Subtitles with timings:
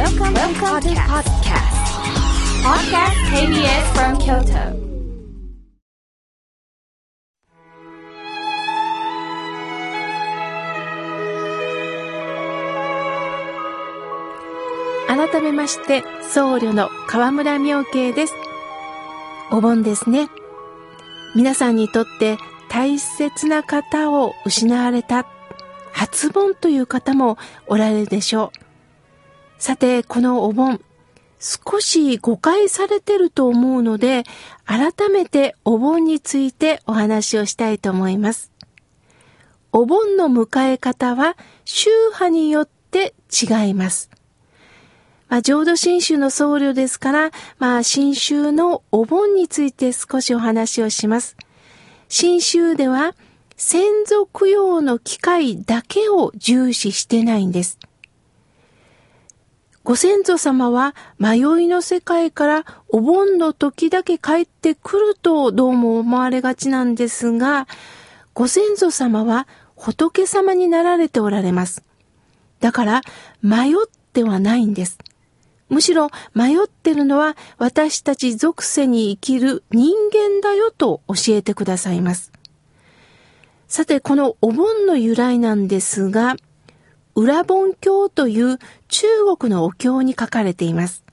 [0.00, 1.76] Welcome, Welcome to podcast.
[2.64, 4.64] Podcast KBS from Kyoto.
[15.06, 18.32] 改めまして僧侶の河村明慶です
[19.50, 20.30] お盆ですね
[21.36, 22.38] 皆さんにとって
[22.70, 25.26] 大切な方を失われた
[25.92, 27.36] 初盆という方も
[27.66, 28.69] おられるでしょう
[29.60, 30.80] さてこのお盆
[31.38, 34.24] 少し誤解されてると思うので
[34.64, 38.50] 改めてお盆についてお話をしたいと思います
[39.70, 44.08] お盆の迎え方は宗派によって違います
[45.28, 51.36] まあ、浄土真宗の僧侶ですから、まあ、新宗のお盆について少しお話をします。
[52.08, 53.14] 新宗では、
[53.56, 57.78] 先祖供養の機会だけを重視してないんです。
[59.82, 67.66] ご先祖様は迷いの世界からお盆の時だけ帰ってくるとどうも思われがちなんですが、
[68.34, 71.82] ご先祖様は仏様になられておられます。
[72.60, 73.00] だから
[73.42, 73.74] 迷っ
[74.12, 74.98] てはないんです。
[75.70, 82.32] むしろ迷ってるのは私たち属性に生きる人間だよと教えてくださいます。
[83.66, 86.34] さて、このお盆の由来なんですが、
[87.20, 91.04] 裏盆経という中国のお経に書かれています。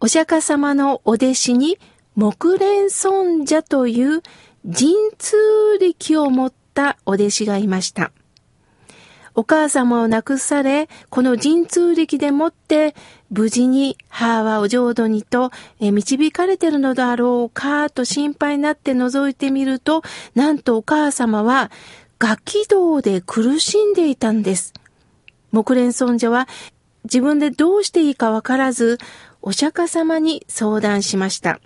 [0.00, 1.78] お釈迦様のお弟子に
[2.14, 4.22] 木蓮尊者という
[4.64, 5.36] 神通
[5.80, 8.12] 力を持ったお弟子がいました。
[9.34, 12.94] お母様を亡くされ、この神通力でもって、
[13.30, 20.02] 無事に母はお浄土にと導かれてるのだろうかと心配になって覗いてみると、
[20.34, 21.70] なんとお母様は
[22.18, 24.74] 楽器道で苦しんでいたんです。
[25.52, 26.48] 木蓮尊者は
[27.04, 28.98] 自分でどうしていいかわからず、
[29.42, 31.60] お釈迦様に相談しました。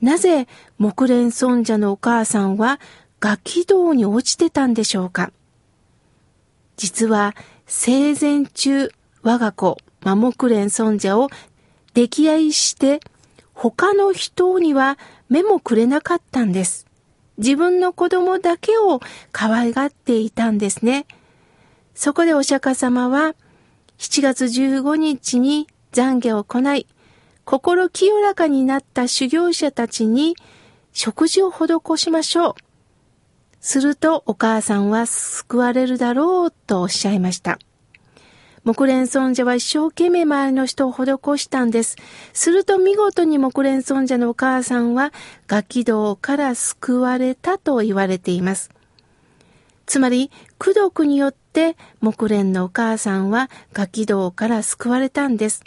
[0.00, 0.46] なぜ
[0.78, 2.80] 木蓮尊者のお母さんは
[3.20, 5.32] 楽器道に落ちてたんでしょうか
[6.76, 7.34] 実は
[7.66, 8.90] 生前中
[9.22, 11.30] 我が子、マモクレン尊者を
[11.94, 13.00] 溺愛して
[13.54, 14.98] 他の人には
[15.30, 16.86] 目もくれなかったんです。
[17.38, 19.00] 自分の子供だけを
[19.32, 21.06] 可愛がっていたんですね。
[21.94, 23.34] そこでお釈迦様は
[23.98, 26.86] 7月15日に懺悔を行い、
[27.44, 30.36] 心清らかになった修行者たちに
[30.92, 31.66] 食事を施
[31.96, 32.54] しましょう。
[33.60, 37.58] するとお母さんは救われるだろうとおっしゃいました。
[38.64, 41.04] 木蓮尊者は一生懸命周りの人を施
[41.38, 41.96] したんです。
[42.32, 45.12] すると見事に木蓮尊者のお母さんは
[45.46, 48.70] ガキ道から救われたと言われています。
[49.86, 55.62] つまり、功徳によって木蓮のお母さんはガキ道から救われたんです。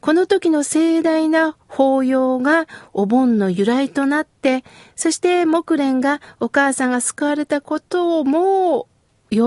[0.00, 4.64] この時の盛大な法要がお盆の由来となって、
[4.96, 8.94] そして木蓮がお母さんが救われたことをもう
[9.30, 9.40] 喜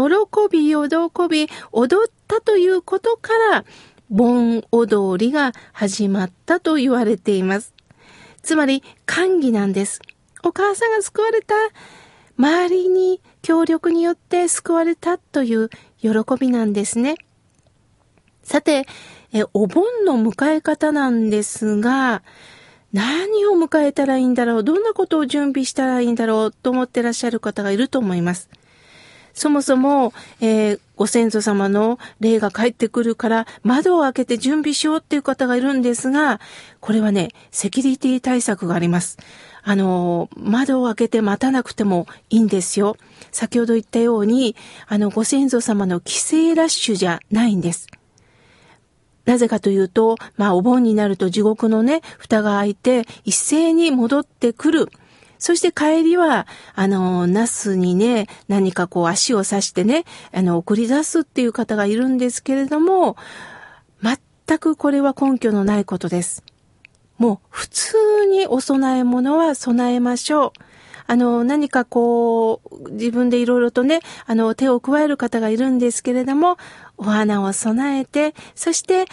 [0.51, 0.75] び、喜
[1.29, 3.65] び、踊ったということから、
[4.09, 7.73] 盆踊りが始まったと言われています。
[8.41, 10.01] つまり、歓喜なんです。
[10.43, 11.53] お母さんが救われた、
[12.37, 16.09] 周りに協力によって救われたという喜
[16.39, 17.15] びなんですね。
[18.43, 18.85] さて、
[19.33, 22.23] え、お盆の迎え方なんですが、
[22.93, 28.49] 何を迎えたらいいんだろうどんなことを準備したらいいんだろうと思ってらっしゃる方がいると思います。
[29.37, 36.41] そもそも、えー、ご先祖様の霊が帰ってくるから窓を開けて準備しようっていう方がいるんですが、
[36.79, 39.19] これはね、セキュリティ対策があります。
[39.61, 42.97] あの、窓を開けて待たなくてもいいんですよ。
[43.31, 44.55] 先ほど言ったように、
[44.87, 47.85] あの、ご先祖様の帰省ラッシュじゃないんです。
[49.25, 54.89] なぜかというと、まあお盆になると地獄のね、蓋が開いて一斉に戻ってくる。
[55.39, 63.17] そして帰りは、あの、ナスにね、何かこう足を刺してね、あの、送り出すっていう方がいるんですけれども、
[64.01, 66.43] 全くこれは根拠のないことです。
[67.17, 67.97] もう普通
[68.29, 70.51] にお供え物は備えましょう。
[71.09, 76.57] あの、何かこう、自分でいろいろとね、あの、手を加える方がいるんですけれども、
[76.97, 79.05] お花を備えて、そして、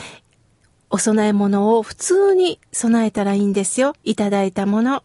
[0.90, 3.94] お供え物を普通に備えたらいいんですよ。
[4.04, 5.02] いただいたもの。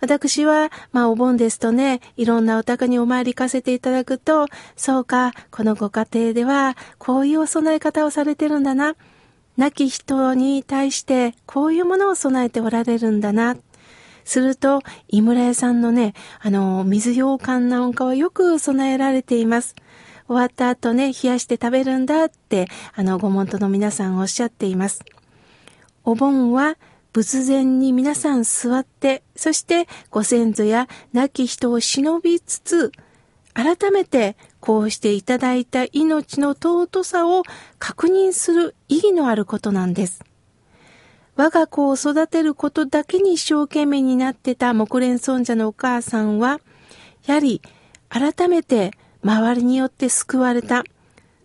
[0.00, 4.46] 私は、まあお盆ですとね、いろんなお宅にお参り行かせていただくと、
[4.76, 8.96] そうか、このご家庭では、こういうお供え方をされてるんだな。
[9.56, 13.56] 亡き人に対して、こういうものを備えておられるんだな。
[14.24, 19.74] すると、井村屋さんのね、あの、水羊羹なんかはよく備えられています。
[20.26, 25.04] 終わった後ね、冷やして食べるんだって、あの、ご門徒の皆さんおっしゃっています。
[26.04, 26.76] お盆は
[27.16, 32.92] 仏前に皆さん座って、そしてご先祖や亡き人を忍びつつ、
[33.54, 37.42] 改めてこうしていただいた命の尊さを
[37.78, 40.22] 確認する意義のあることなんです。
[41.36, 46.60] 我が子を育てることだけに一生懸命になってた木蓮尊者のお母さんは、
[47.24, 47.62] やはり
[48.10, 48.90] 改めて
[49.24, 50.84] 周りによって救われた。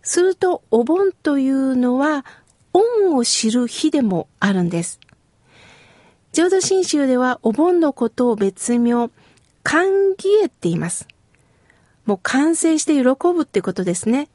[0.02, 2.26] するとお盆というのは
[2.74, 5.00] 恩を知る日でもあるんです。
[6.32, 9.10] 浄土真宗ではお盆のことを別名、
[9.62, 11.06] 歓喜へって言います。
[12.06, 14.28] もう完成して喜ぶってことですね。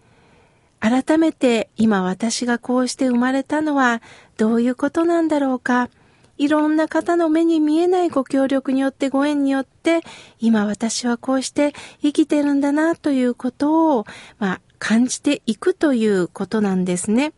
[0.79, 4.03] 改めて今私がこうして生まれたのは
[4.38, 5.89] どういうことなんだろうか。
[6.38, 10.01] いろんな方の目に見えないご協力によってご縁によって
[10.39, 11.73] 今私はこうして
[12.03, 14.05] 生きてるんだなということを、
[14.38, 17.33] まあ、感じていくということなんですね。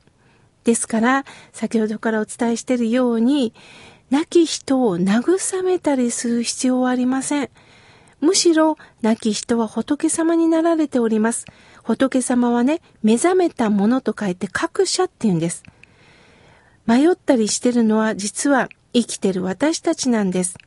[0.65, 3.53] ですから、先ほどからお伝えしているように、
[4.09, 7.49] 亡き人を慰めたりする必要はありません。
[8.21, 11.45] むしろ、亡き人は仏様になられております。
[11.83, 15.63] 仏様はね、目覚めたものと書いて各社って言うんです。
[16.85, 20.57] 迷ったりしてるのは実は生きてる私たちなんです。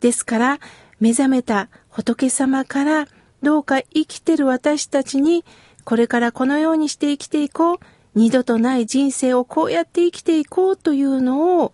[0.00, 0.60] ですから、
[1.00, 3.08] 目覚めた仏様から
[3.42, 5.44] どうか生きてる私たちに
[5.84, 7.78] これからこのようにして生きていこう。
[8.14, 11.72] 二度とない人生をこうやって生きていこうというのを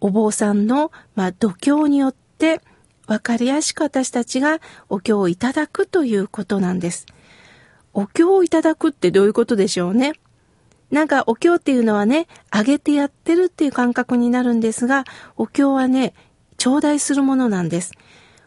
[0.00, 2.60] お坊さんの、まあ、度胸によって
[3.06, 7.06] 分かりやすく私たちがお経をいただくということなんです。
[7.94, 10.12] お経をいただくってどういうことでしょうね？
[10.90, 15.04] なんかお経っていうのはね、あげてやってるっていう感覚になるんですが、
[15.36, 16.14] お経はね、
[16.56, 17.92] 頂戴するものなんです。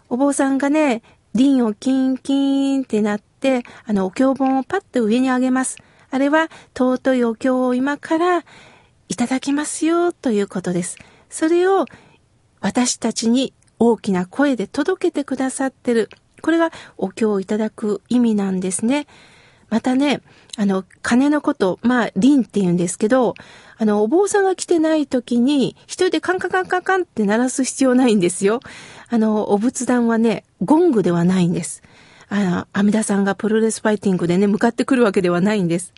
[0.10, 1.04] お坊さんがね、
[1.34, 5.78] 輪をキンキンってなって、あの、お経本をパッと上に上げます。
[6.10, 8.44] あれは、尊いお経を今から
[9.08, 10.98] いただきますよということです。
[11.32, 11.86] それを
[12.60, 16.10] 私たちに大きな声で届けてくださってる。
[16.44, 19.08] これがお経をいただく意味なんですね。
[19.70, 20.22] またね、
[20.58, 23.36] あの、鐘のこと、まあ、輪って言うんですけど、
[23.78, 28.60] あの、お坊さんが来てない時に、一人でカンカンカンカンカンって鳴らす必要ないんですよ。
[29.10, 31.82] あの、お仏壇はね、ゴングではないんです。
[32.28, 35.94] あの、阿弥陀さんがプロレスファイティングでね、向かってくるわけではないんです。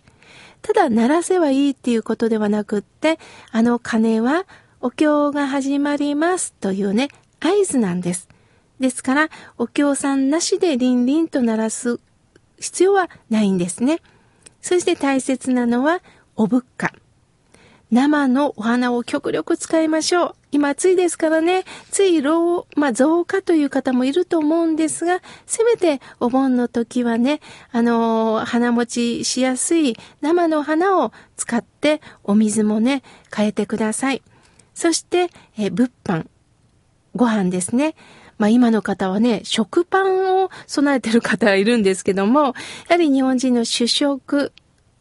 [0.62, 3.20] ただ、鳴らせばいいっていうことではなくって、
[3.52, 4.46] あの鐘は、
[4.86, 7.08] お経が始まりますというね、
[7.40, 8.28] 合図なんです。
[8.82, 12.02] ですから、お経さんなしでリンリンと鳴らす
[12.60, 14.02] 必要はないんですね。
[14.62, 16.02] そして大切なのは、
[16.36, 16.92] お仏花。
[17.92, 20.36] 生のお花を極力使いましょう。
[20.52, 27.40] 今暑いですからね、つい老、まあ、増加という方もいると思うんですが、せめてお盆の時はね、
[27.72, 33.02] あのー、花持ちしやすい生の花を使ってお水もね、
[33.34, 34.22] 変えてください。
[34.74, 36.28] そして、え物販。
[37.16, 37.96] ご飯ですね。
[38.38, 42.54] まあ今の方はね、食パンを備えてる方がいるんですけども、や
[42.90, 44.52] はり日本人の主食、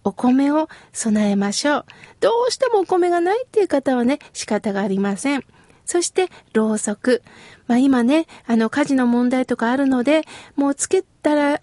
[0.04, 1.84] お米を備えましょう。
[2.20, 5.44] どうしてもお米がないっていう方はね、仕方がありません。
[5.84, 7.22] そして、ろうそく。
[7.66, 10.22] まあ今ね、あの、火事の問題とかあるので、
[10.56, 11.60] もうつけたら、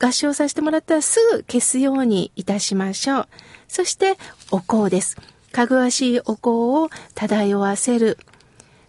[0.00, 3.28] 合唱させてもらったらすぐ消すようにいたしましょう。
[3.66, 4.16] そして、
[4.50, 5.16] お香です。
[5.52, 8.18] かぐわしいお香を漂わせる。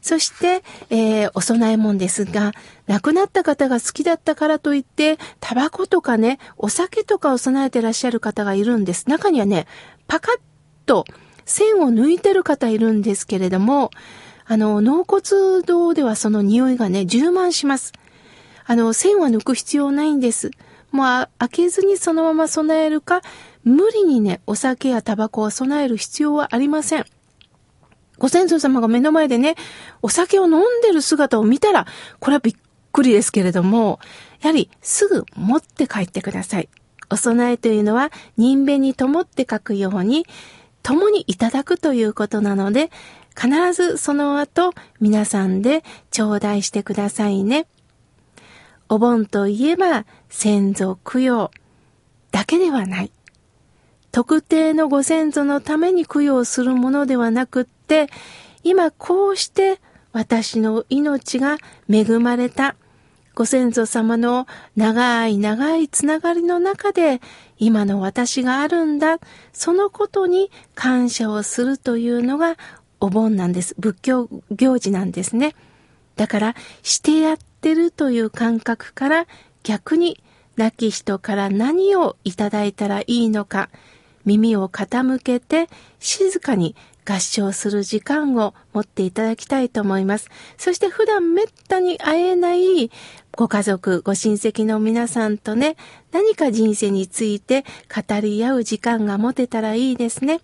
[0.01, 2.53] そして、えー、お供え物ですが、
[2.87, 9.09] 亡くなった方が好きだったからといって、タバコとかね、お酒とかを備えてらっしゃる方がいるんです。
[9.09, 9.67] 中にはね、
[10.07, 10.39] パカッ
[10.85, 11.05] と
[11.45, 13.91] 線を抜いてる方いるんですけれども、
[14.45, 17.93] あの、納骨堂ではその匂いがね、充満します。
[18.65, 20.51] あの、線は抜く必要ないんです。
[20.91, 21.05] もう
[21.37, 23.21] 開けずにそのまま備えるか、
[23.63, 27.05] 無理にね、お酒やタバコを備える必要はありません。
[28.17, 29.55] ご先祖様が目の前でね、
[30.01, 31.85] お酒を飲んでる姿を見たら、
[32.19, 32.55] これはびっ
[32.91, 33.99] くりですけれども、
[34.41, 36.69] やはりすぐ持って帰ってください。
[37.09, 40.25] お供えというのは人弁に灯って書くように、
[40.83, 42.91] 共にいただくということなので、
[43.39, 47.67] 必ずその後皆さんで頂戴してくださいね。
[48.89, 51.51] お盆といえば先祖供養
[52.31, 53.11] だけではない。
[54.11, 58.07] 特定のご先祖のために供養するものではなくって、
[58.63, 59.79] 今こうして
[60.11, 61.57] 私の命が
[61.89, 62.75] 恵まれた。
[63.35, 67.21] ご先祖様の長い長いつながりの中で
[67.57, 69.19] 今の私があるんだ。
[69.53, 72.57] そのことに感謝をするというのが
[72.99, 73.75] お盆なんです。
[73.79, 75.55] 仏教行事なんですね。
[76.15, 79.25] だから、してやってるという感覚から
[79.63, 80.21] 逆に
[80.57, 83.69] 亡き人から何をいただいたらいいのか、
[84.25, 90.29] 耳を傾けて静かに合唱する時間を持っていただきたいと思います。
[90.57, 92.91] そして普段めったに会えない
[93.35, 95.75] ご家族、ご親戚の皆さんとね、
[96.11, 100.41] 何か人生について語り合う時間が持てたらいいですね。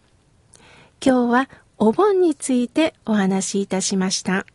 [1.06, 4.46] 今日はお盆についてお話しいたしました。